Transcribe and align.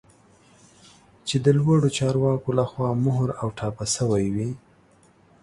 چې 1.27 1.35
د 1.45 1.45
لوړو 1.59 1.89
چارواکو 1.97 2.49
لخوا 2.59 2.89
مهر 3.05 3.29
او 3.41 3.47
ټاپه 3.57 3.85
شوی 3.95 4.25
وي 4.35 4.49